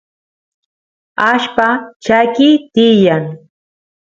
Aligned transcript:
allpa 1.29 1.67
chakiy 2.03 2.53
tiyan 2.73 3.25